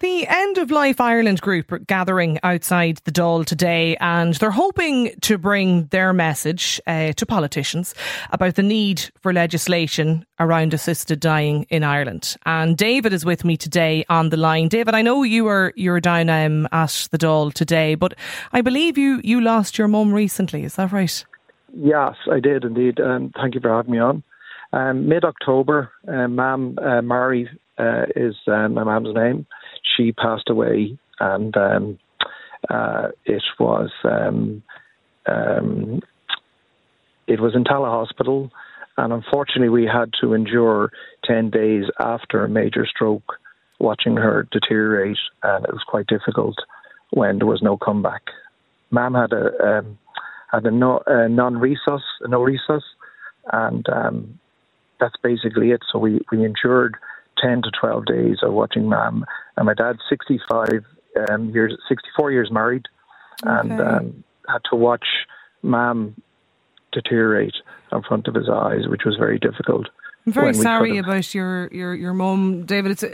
[0.00, 5.12] The End of Life Ireland group are gathering outside the Dáil today and they're hoping
[5.22, 7.94] to bring their message uh, to politicians
[8.30, 12.36] about the need for legislation around assisted dying in Ireland.
[12.44, 14.68] And David is with me today on the line.
[14.68, 18.14] David, I know you were you're down um, at the Dáil today, but
[18.52, 20.64] I believe you you lost your mum recently.
[20.64, 21.24] Is that right?
[21.74, 23.00] Yes, I did indeed.
[23.00, 24.22] Um, thank you for having me on.
[24.72, 29.46] Um, Mid October, uh, Mam uh, Mary uh, is uh, my mum's name.
[29.96, 31.98] She passed away, and um,
[32.68, 34.62] uh, it was um,
[35.26, 36.02] um,
[37.26, 38.50] it was in Tallaght Hospital,
[38.96, 40.90] and unfortunately, we had to endure
[41.24, 43.34] ten days after a major stroke,
[43.78, 46.56] watching her deteriorate, and it was quite difficult
[47.10, 48.22] when there was no comeback.
[48.90, 49.98] Mam had a um,
[50.50, 52.82] had a, no, a non-resus, no resus,
[53.52, 54.38] and um,
[55.00, 55.80] that's basically it.
[55.90, 56.96] So we we endured
[57.38, 59.24] 10 to 12 days of watching Mam.
[59.56, 60.84] And my dad's 65
[61.30, 62.86] um, years, 64 years married,
[63.44, 63.58] okay.
[63.58, 65.06] and um, had to watch
[65.62, 66.14] Mam
[66.92, 67.54] deteriorate
[67.92, 69.88] in front of his eyes, which was very difficult.
[70.26, 72.90] I'm very sorry about your your your mum, David.
[72.90, 73.04] It's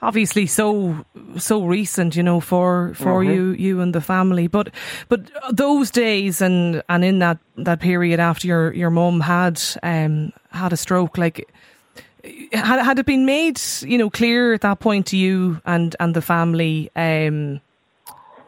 [0.00, 1.04] obviously so
[1.36, 3.30] so recent, you know, for for mm-hmm.
[3.30, 4.46] you you and the family.
[4.46, 4.70] But
[5.10, 10.32] but those days and and in that that period after your your mum had um
[10.50, 11.46] had a stroke, like
[12.52, 16.14] had, had it been made, you know, clear at that point to you and, and
[16.14, 17.60] the family, um,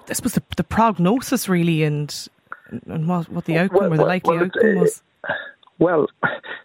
[0.07, 2.29] this was the, the prognosis really and
[2.87, 5.03] and what, what the outcome well, or the likely well, outcome was?
[5.79, 6.07] Well,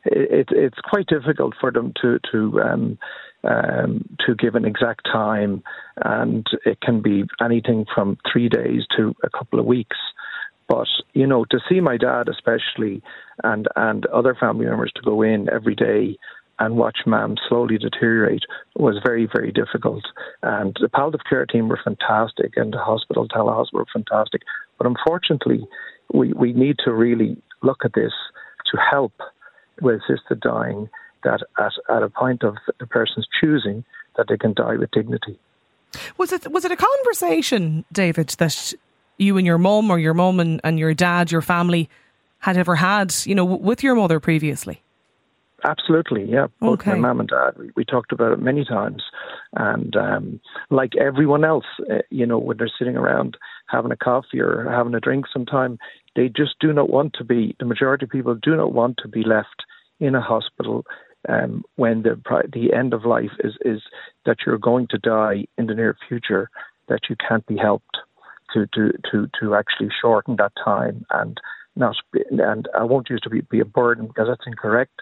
[0.05, 2.97] it, it's quite difficult for them to to um,
[3.43, 5.63] um, to give an exact time,
[6.03, 9.97] and it can be anything from three days to a couple of weeks.
[10.67, 13.01] But you know, to see my dad, especially,
[13.43, 16.17] and and other family members to go in every day
[16.59, 18.43] and watch Mam slowly deteriorate
[18.75, 20.03] was very, very difficult.
[20.43, 24.41] And the palliative care team were fantastic, and the hospital, Tallaght Hospital, were fantastic.
[24.77, 25.67] But unfortunately,
[26.13, 28.11] we, we need to really look at this
[28.71, 29.13] to help
[29.81, 30.89] with assisted dying
[31.23, 33.83] that at, at a point of the person's choosing
[34.17, 35.39] that they can die with dignity.
[36.17, 38.73] Was it was it a conversation, David, that
[39.17, 41.89] you and your mum or your mum and, and your dad, your family
[42.39, 44.83] had ever had, you know, with your mother previously?
[45.63, 46.47] Absolutely, yeah.
[46.59, 46.91] Both okay.
[46.91, 49.03] my mum and dad, we, we, talked about it many times.
[49.55, 50.39] And um,
[50.69, 53.37] like everyone else, uh, you know, when they're sitting around
[53.67, 55.77] having a coffee or having a drink sometime,
[56.15, 59.07] they just do not want to be, the majority of people do not want to
[59.07, 59.63] be left
[59.99, 60.85] in a hospital
[61.27, 62.21] um, when the,
[62.53, 63.81] the end of life is, is
[64.25, 66.49] that you're going to die in the near future,
[66.87, 67.97] that you can't be helped
[68.53, 71.39] to, to, to, to actually shorten that time and
[71.75, 75.01] not, be, and I won't use to be, be a burden because that's incorrect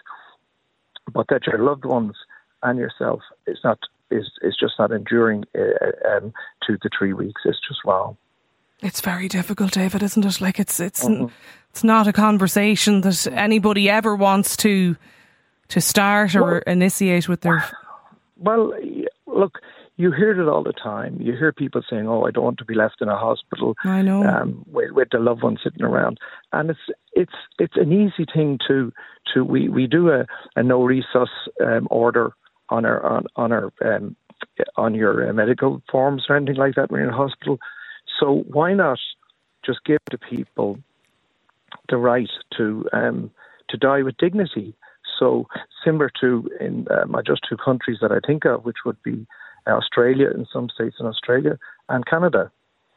[1.12, 2.14] but that your loved ones
[2.62, 3.78] and yourself is not
[4.10, 6.32] is is just not enduring uh, um,
[6.66, 7.42] two to three weeks.
[7.44, 8.16] It's just wow.
[8.80, 10.40] It's very difficult, David, isn't it?
[10.40, 11.26] Like it's it's mm-hmm.
[11.70, 14.96] it's not a conversation that anybody ever wants to
[15.68, 17.64] to start or well, initiate with their.
[18.40, 18.72] Well,
[19.26, 19.58] look,
[19.98, 21.18] you hear it all the time.
[21.20, 24.00] You hear people saying, "Oh, I don't want to be left in a hospital." I
[24.00, 26.18] know um, with, with the loved one sitting around,
[26.52, 26.80] and it's
[27.12, 28.92] it's it's an easy thing to
[29.34, 31.26] to we we do a, a no resus
[31.60, 32.32] um, order
[32.68, 34.14] on our on on our um,
[34.76, 37.58] on your uh, medical forms or anything like that when you're in a hospital.
[38.20, 39.00] So why not
[39.66, 40.78] just give to people
[41.88, 43.32] the right to um,
[43.70, 44.76] to die with dignity?
[45.18, 45.46] So
[45.84, 49.26] similar to in uh, my just two countries that I think of, which would be
[49.66, 51.58] Australia in some states in Australia
[51.88, 52.50] and Canada.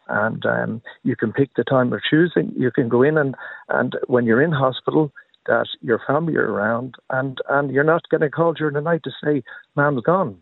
[0.07, 2.53] And um, you can pick the time of choosing.
[2.57, 3.35] You can go in and,
[3.69, 5.11] and when you're in hospital,
[5.47, 9.11] that your family are around, and, and you're not getting called during the night to
[9.23, 9.43] say,
[9.75, 10.37] "Mom's gone."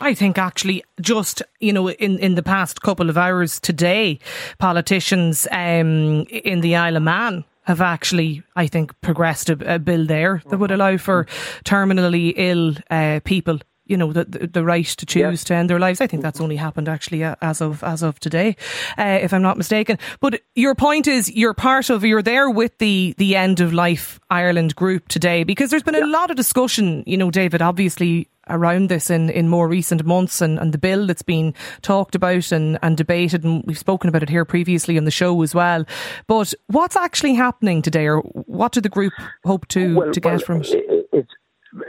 [0.00, 4.18] I think actually, just you know, in, in the past couple of hours today,
[4.58, 10.06] politicians um, in the Isle of Man have actually, I think, progressed a, a bill
[10.06, 11.26] there that would allow for
[11.64, 15.34] terminally ill uh, people you know the the, the right to choose yeah.
[15.34, 16.00] to end their lives.
[16.00, 18.56] I think that's only happened actually uh, as of as of today,
[18.96, 19.98] uh, if I'm not mistaken.
[20.20, 24.18] But your point is you're part of you're there with the the end of life
[24.30, 26.04] Ireland group today because there's been yeah.
[26.04, 27.02] a lot of discussion.
[27.06, 31.06] You know, David, obviously around this in, in more recent months and, and the bill
[31.06, 35.04] that's been talked about and, and debated and we've spoken about it here previously on
[35.04, 35.84] the show as well.
[36.26, 39.12] But what's actually happening today or what do the group
[39.44, 41.26] hope to, well, to get well, from it?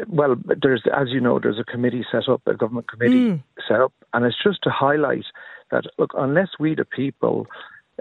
[0.08, 3.44] well, there's, as you know, there's a committee set up, a government committee mm.
[3.68, 5.26] set up, and it's just to highlight
[5.72, 7.48] that look, unless we the people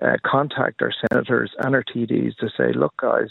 [0.02, 3.28] uh, contact our senators and our TDs to say, look, guys,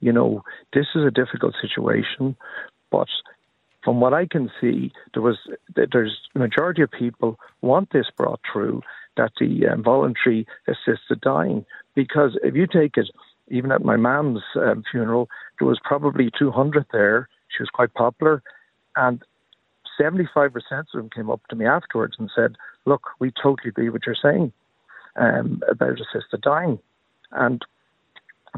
[0.00, 0.42] you know,
[0.72, 2.36] this is a difficult situation,
[2.90, 3.08] but
[3.82, 5.38] from what I can see, there was
[5.74, 8.82] there's the majority of people want this brought through
[9.16, 11.64] that the um, voluntary assisted dying.
[11.94, 13.10] Because if you take it,
[13.48, 15.28] even at my mum's um, funeral,
[15.58, 17.28] there was probably 200 there.
[17.48, 18.42] She was quite popular,
[18.96, 19.22] and
[20.00, 24.06] 75% of them came up to me afterwards and said, "Look, we totally agree what
[24.06, 24.52] you're saying
[25.16, 26.78] um, about assisted dying,"
[27.32, 27.62] and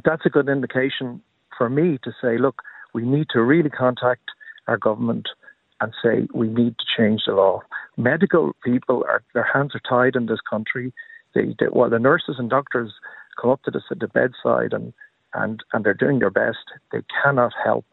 [0.04, 1.22] that's a good indication
[1.56, 2.62] for me to say, "Look,
[2.92, 4.30] we need to really contact
[4.66, 5.28] our government
[5.80, 7.60] and say we need to change the law.
[7.96, 10.92] Medical people are their hands are tied in this country.
[11.34, 12.92] They, they while the nurses and doctors
[13.40, 14.92] come up to the, the bedside and
[15.34, 16.58] and and they're doing their best,
[16.92, 17.86] they cannot help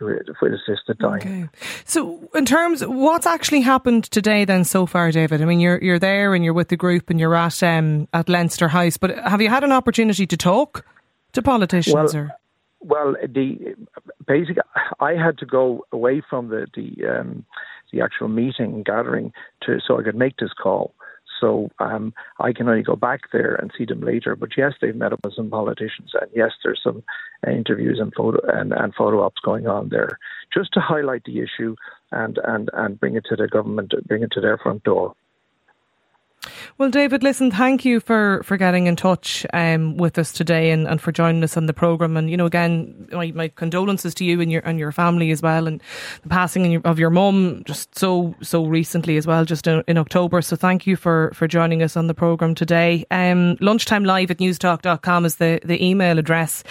[0.00, 1.20] with, with assisted dying.
[1.20, 1.48] Okay.
[1.84, 5.42] So, in terms, what's actually happened today then so far, David?
[5.42, 8.28] I mean, you're you're there and you're with the group and you're at um, at
[8.28, 10.86] Leinster House, but have you had an opportunity to talk
[11.32, 12.14] to politicians?
[12.14, 12.30] Well, or?
[12.80, 13.74] Well, the
[14.26, 14.56] basic,
[15.00, 17.44] I had to go away from the the um,
[17.92, 19.32] the actual meeting gathering
[19.62, 20.94] to so I could make this call.
[21.40, 24.36] So um, I can only go back there and see them later.
[24.36, 27.02] But yes, they've met up with some politicians, and yes, there's some
[27.46, 30.18] interviews and photo and, and photo ops going on there,
[30.52, 31.76] just to highlight the issue
[32.12, 35.14] and and and bring it to the government, bring it to their front door.
[36.78, 40.86] Well, David, listen, thank you for, for getting in touch um, with us today and,
[40.86, 42.16] and for joining us on the programme.
[42.16, 45.42] And, you know, again, my, my condolences to you and your and your family as
[45.42, 45.82] well, and
[46.22, 50.40] the passing of your mum just so, so recently as well, just in, in, October.
[50.42, 53.04] So thank you for, for joining us on the programme today.
[53.10, 56.64] Um, lunchtime live at newstalk.com is the, the email address.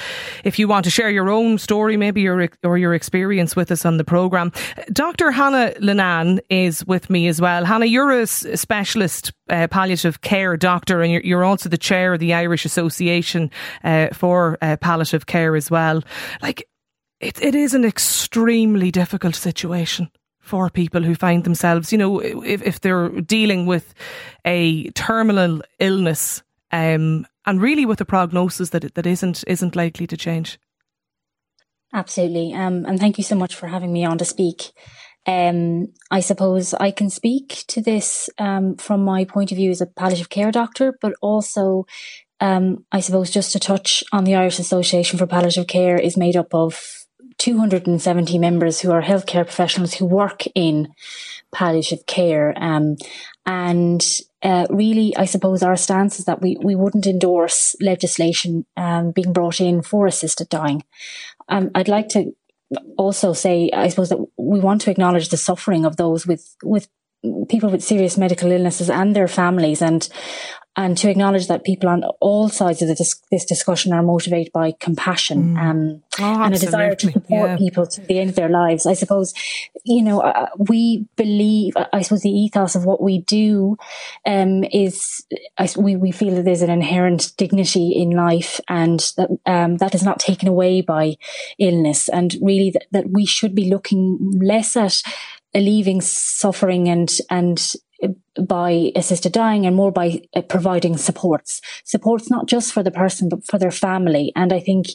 [0.43, 3.85] If you want to share your own story, maybe your, or your experience with us
[3.85, 4.51] on the programme.
[4.91, 5.31] Dr.
[5.31, 7.65] Hannah Linnane is with me as well.
[7.65, 12.19] Hannah, you're a specialist uh, palliative care doctor, and you're, you're, also the chair of
[12.19, 13.49] the Irish Association
[13.85, 16.03] uh, for uh, Palliative Care as well.
[16.41, 16.67] Like,
[17.21, 20.11] it, it is an extremely difficult situation
[20.41, 23.93] for people who find themselves, you know, if, if they're dealing with
[24.43, 30.17] a terminal illness, um, and really with a prognosis that that isn't isn't likely to
[30.17, 30.59] change.
[31.93, 34.73] Absolutely, um, and thank you so much for having me on to speak.
[35.25, 39.81] Um, I suppose I can speak to this um, from my point of view as
[39.81, 41.85] a palliative care doctor, but also,
[42.39, 46.35] um, I suppose, just to touch on the Irish Association for Palliative Care is made
[46.35, 47.05] up of
[47.37, 50.93] 270 members who are healthcare professionals who work in
[51.53, 52.53] palliative care.
[52.57, 52.97] Um,
[53.45, 54.05] and
[54.43, 59.33] uh, really, I suppose our stance is that we, we wouldn't endorse legislation um, being
[59.33, 60.83] brought in for assisted dying.
[61.47, 62.33] Um, I'd like to
[62.97, 66.87] also say, I suppose that we want to acknowledge the suffering of those with, with
[67.49, 69.81] people with serious medical illnesses and their families.
[69.81, 70.07] And
[70.79, 74.71] and to acknowledge that people on all sides of dis- this discussion are motivated by
[74.79, 75.59] compassion mm.
[75.59, 77.57] um, oh, and a desire to support yeah.
[77.57, 78.85] people to the end of their lives.
[78.85, 79.33] I suppose,
[79.83, 83.75] you know, uh, we believe, I suppose the ethos of what we do
[84.25, 85.25] um, is
[85.57, 89.93] I, we, we feel that there's an inherent dignity in life and that um, that
[89.93, 91.17] is not taken away by
[91.59, 95.01] illness and really that, that we should be looking less at
[95.53, 97.73] alleviating suffering and and
[98.39, 101.61] by assisted dying and more by uh, providing supports.
[101.83, 104.31] Supports not just for the person, but for their family.
[104.35, 104.87] And I think,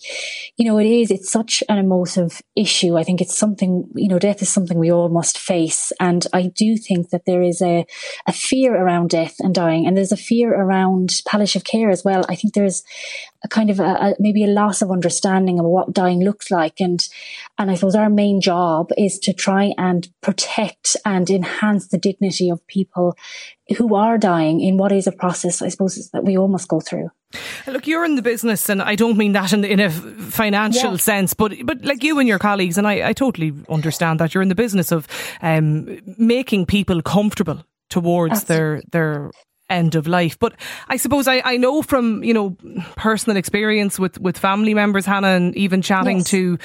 [0.56, 2.96] you know, it is, it's such an emotive issue.
[2.96, 5.92] I think it's something, you know, death is something we all must face.
[6.00, 7.86] And I do think that there is a,
[8.26, 9.86] a fear around death and dying.
[9.86, 12.24] And there's a fear around palliative care as well.
[12.28, 12.82] I think there's
[13.44, 16.80] a kind of a, a, maybe a loss of understanding of what dying looks like.
[16.80, 17.06] And,
[17.58, 22.48] and I suppose our main job is to try and protect and enhance the dignity
[22.48, 23.16] of people
[23.76, 26.80] who are dying in what is a process, I suppose, that we all must go
[26.80, 27.10] through.
[27.66, 31.34] Look, you're in the business, and I don't mean that in, in a financial sense,
[31.34, 34.50] but but like you and your colleagues, and I, I totally understand that you're in
[34.50, 35.08] the business of
[35.42, 38.56] um, making people comfortable towards Absolutely.
[38.56, 39.30] their their
[39.70, 40.38] end of life.
[40.38, 40.54] But
[40.88, 42.56] I suppose I, I know from, you know,
[42.96, 46.30] personal experience with, with family members, Hannah, and even chatting yes.
[46.30, 46.58] to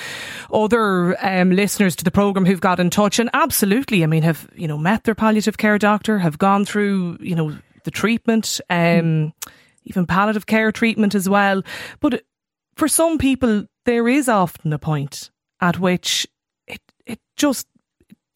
[0.54, 4.50] other um, listeners to the programme who've got in touch and absolutely, I mean, have,
[4.54, 8.78] you know, met their palliative care doctor, have gone through, you know, the treatment, um,
[8.78, 9.34] mm.
[9.86, 11.64] even palliative care treatment as well.
[12.02, 12.24] But
[12.76, 16.28] for some people, there is often a point at which
[16.68, 17.68] it, it just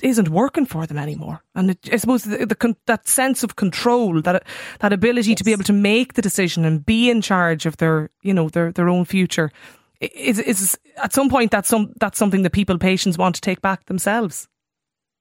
[0.03, 1.43] isn't working for them anymore.
[1.55, 4.43] And it, I suppose the, the, that sense of control, that
[4.79, 5.37] that ability yes.
[5.37, 8.49] to be able to make the decision and be in charge of their, you know,
[8.49, 9.51] their their own future,
[10.01, 13.61] is is at some point that's some that's something that people patients want to take
[13.61, 14.47] back themselves.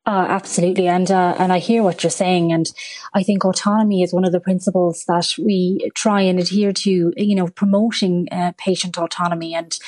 [0.04, 2.66] Uh, absolutely, and uh, and I hear what you're saying, and
[3.14, 7.12] I think autonomy is one of the principles that we try and adhere to.
[7.16, 9.78] You know, promoting uh, patient autonomy, and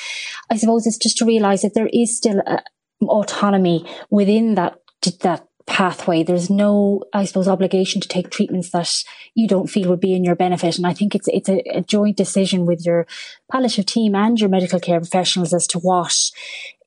[0.49, 2.63] I suppose it's just to realise that there is still a,
[3.01, 4.79] autonomy within that
[5.11, 6.23] that pathway.
[6.23, 9.03] There's no, I suppose, obligation to take treatments that
[9.33, 10.77] you don't feel would be in your benefit.
[10.77, 13.07] And I think it's it's a, a, joint decision with your
[13.51, 16.31] palliative team and your medical care professionals as to what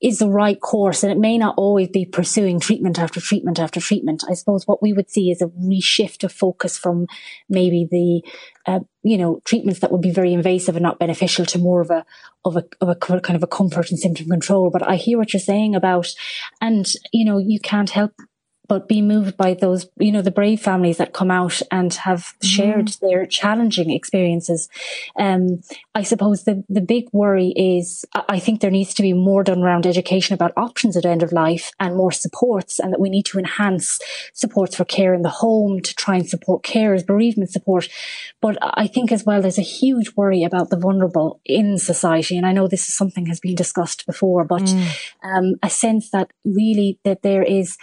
[0.01, 1.03] is the right course.
[1.03, 4.23] And it may not always be pursuing treatment after treatment after treatment.
[4.29, 7.09] I suppose what we would see is a reshift of focus from
[7.49, 8.23] maybe the,
[8.71, 11.91] uh, you know, treatments that would be very invasive and not beneficial to more of
[11.91, 12.07] a,
[12.45, 14.71] of a, of a kind of a comfort and symptom control.
[14.71, 16.15] But I hear what you're saying about,
[16.61, 18.13] and, you know, you can't help
[18.69, 22.35] but be moved by those, you know, the brave families that come out and have
[22.43, 23.01] shared mm.
[23.01, 24.69] their challenging experiences.
[25.19, 25.63] Um,
[25.95, 29.63] I suppose the, the big worry is I think there needs to be more done
[29.63, 33.25] around education about options at end of life and more supports and that we need
[33.27, 33.99] to enhance
[34.35, 37.89] supports for care in the home to try and support carers, bereavement support.
[38.43, 42.37] But I think as well, there's a huge worry about the vulnerable in society.
[42.37, 44.89] And I know this is something has been discussed before, but mm.
[45.23, 47.79] um, a sense that really that there is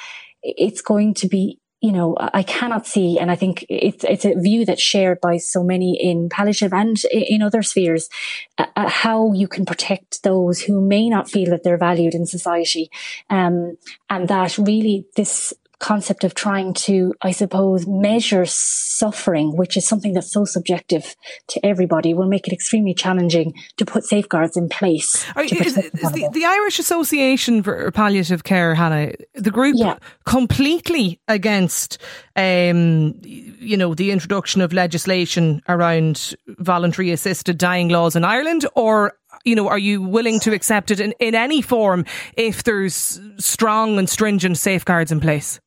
[0.45, 4.33] it's going to be you know, I cannot see, and I think it's it's a
[4.33, 8.09] view that's shared by so many in palliative and in other spheres,
[8.57, 12.25] uh, uh, how you can protect those who may not feel that they're valued in
[12.25, 12.89] society,
[13.29, 13.77] um,
[14.09, 20.13] and that really this concept of trying to, I suppose, measure suffering, which is something
[20.13, 21.15] that's so subjective
[21.49, 25.25] to everybody, will make it extremely challenging to put safeguards in place.
[25.35, 29.97] Are, is, is the, the, Irish Association for Palliative Care, Hannah, the group yeah.
[30.25, 31.97] completely against,
[32.35, 39.13] um, you know, the introduction of legislation around voluntary assisted dying laws in Ireland, or
[39.43, 42.05] you know, are you willing to accept it in, in any form
[42.35, 45.59] if there's strong and stringent safeguards in place?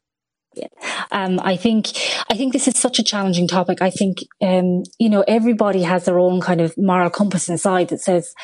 [1.10, 1.88] Um, I think
[2.30, 3.80] I think this is such a challenging topic.
[3.82, 8.00] I think um, you know everybody has their own kind of moral compass inside that
[8.00, 8.34] says,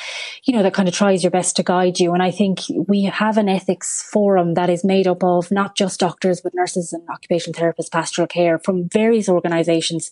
[0.45, 2.13] you know, that kind of tries your best to guide you.
[2.13, 6.01] And I think we have an ethics forum that is made up of not just
[6.01, 10.11] doctors but nurses and occupational therapists, pastoral care from various organisations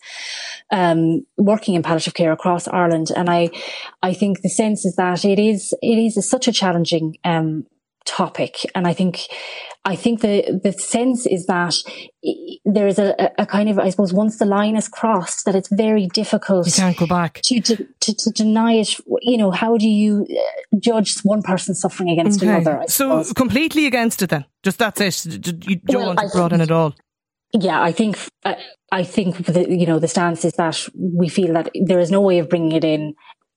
[0.71, 3.11] um, working in palliative care across Ireland.
[3.15, 3.49] And I
[4.01, 7.65] I think the sense is that it is it is a, such a challenging um,
[8.05, 8.57] topic.
[8.75, 9.21] And I think,
[9.85, 11.75] I think the, the sense is that
[12.65, 15.69] there is a, a kind of, I suppose, once the line is crossed, that it's
[15.69, 16.67] very difficult.
[16.67, 17.41] You can't go back.
[17.43, 18.97] To, to, to, to deny it.
[19.21, 22.49] You know, how do you uh, judge one person suffering against okay.
[22.49, 22.81] another?
[22.81, 23.33] I so suppose.
[23.33, 24.45] completely against it then?
[24.63, 25.25] Just that's it.
[25.67, 26.95] You don't well, want to broaden it all.
[27.53, 28.55] Yeah, I think, uh,
[28.91, 32.21] I think the, you know, the stance is that we feel that there is no
[32.21, 33.13] way of bringing it in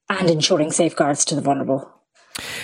[0.08, 1.90] and ensuring safeguards to the vulnerable.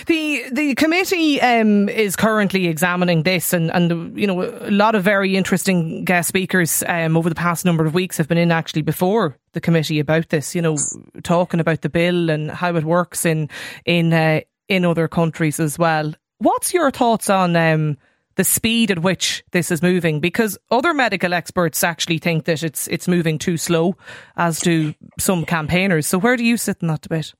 [0.05, 5.03] The the committee um, is currently examining this, and and you know a lot of
[5.03, 8.81] very interesting guest speakers um, over the past number of weeks have been in actually
[8.81, 10.53] before the committee about this.
[10.53, 10.77] You know,
[11.23, 13.49] talking about the bill and how it works in
[13.85, 16.13] in uh, in other countries as well.
[16.37, 17.55] What's your thoughts on?
[17.55, 17.97] Um,
[18.35, 22.87] the speed at which this is moving because other medical experts actually think that it's
[22.87, 23.95] it's moving too slow
[24.37, 27.33] as do some campaigners so where do you sit in that debate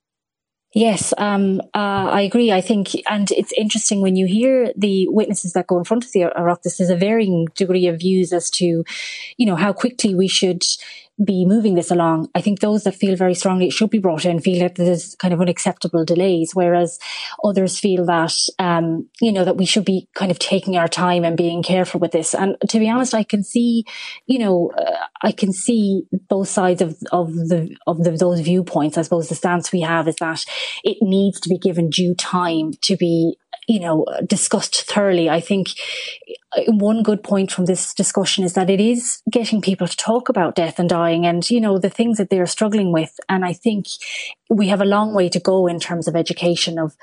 [0.76, 2.52] Yes, um, uh, I agree.
[2.52, 6.12] I think, and it's interesting when you hear the witnesses that go in front of
[6.12, 8.84] the Oireachtas, there's a varying degree of views as to,
[9.38, 10.64] you know, how quickly we should
[11.24, 12.30] be moving this along.
[12.34, 15.16] I think those that feel very strongly it should be brought in feel that there's
[15.16, 16.98] kind of unacceptable delays, whereas
[17.44, 21.24] others feel that, um, you know, that we should be kind of taking our time
[21.24, 22.34] and being careful with this.
[22.34, 23.86] And to be honest, I can see,
[24.26, 28.98] you know, uh, I can see both sides of, of the, of the, those viewpoints.
[28.98, 30.44] I suppose the stance we have is that
[30.84, 35.30] it needs to be given due time to be you know, discussed thoroughly.
[35.30, 35.70] I think
[36.68, 40.56] one good point from this discussion is that it is getting people to talk about
[40.56, 43.20] death and dying and, you know, the things that they're struggling with.
[43.30, 43.88] And I think
[44.50, 46.96] we have a long way to go in terms of education of,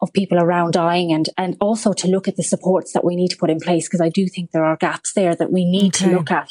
[0.00, 3.28] of people around dying and, and also to look at the supports that we need
[3.28, 5.94] to put in place because I do think there are gaps there that we need
[5.96, 6.06] okay.
[6.06, 6.50] to look at.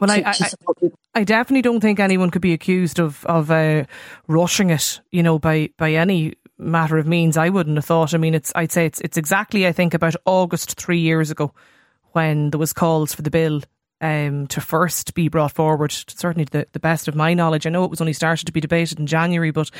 [0.00, 3.84] Well, to, I, I, I, definitely don't think anyone could be accused of of uh,
[4.26, 7.36] rushing it, you know, by by any matter of means.
[7.36, 8.14] I wouldn't have thought.
[8.14, 11.52] I mean, it's I'd say it's it's exactly I think about August three years ago
[12.12, 13.62] when there was calls for the bill
[14.00, 15.92] um, to first be brought forward.
[15.92, 17.66] Certainly, the, the best of my knowledge.
[17.66, 19.70] I know it was only started to be debated in January, but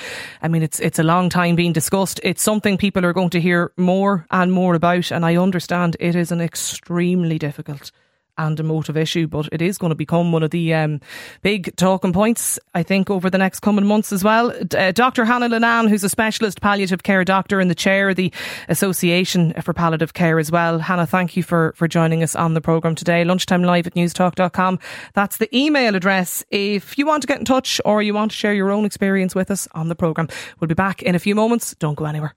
[0.42, 2.21] I mean, it's it's a long time being discussed.
[2.23, 6.16] It's something people are going to hear more and more about, and I understand it
[6.16, 7.90] is an extremely difficult
[8.38, 11.00] and emotive issue, but it is going to become one of the um,
[11.43, 14.52] big talking points, I think, over the next coming months as well.
[14.76, 15.25] Uh, Dr.
[15.25, 18.33] Hannah Linnane, who's a specialist palliative care doctor and the chair of the
[18.69, 20.78] Association for Palliative Care as well.
[20.78, 23.25] Hannah, thank you for, for joining us on the programme today.
[23.25, 24.78] Lunchtime live at newstalk.com.
[25.14, 28.37] That's the email address if you want to get in touch or you want to
[28.37, 30.28] share your own experience with us on the programme.
[30.61, 31.75] We'll be back in a few moments.
[31.78, 32.35] Don't go anywhere.